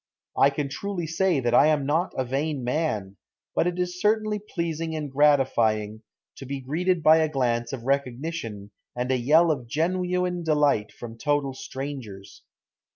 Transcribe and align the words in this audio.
I 0.35 0.49
can 0.49 0.67
truly 0.67 1.05
say 1.05 1.39
that 1.41 1.53
I 1.53 1.67
am 1.67 1.85
not 1.85 2.13
a 2.17 2.25
vain 2.25 2.63
man, 2.63 3.17
but 3.53 3.67
it 3.67 3.77
is 3.77 4.01
certainly 4.01 4.39
pleasing 4.39 4.95
and 4.95 5.11
gratifying 5.11 6.01
to 6.37 6.45
be 6.47 6.59
greeted 6.59 7.03
by 7.03 7.17
a 7.17 7.29
glance 7.29 7.71
of 7.71 7.83
recognition 7.83 8.71
and 8.95 9.11
a 9.11 9.15
yell 9.15 9.51
of 9.51 9.67
genuine 9.67 10.41
delight 10.43 10.91
from 10.91 11.19
total 11.19 11.53
strangers. 11.53 12.41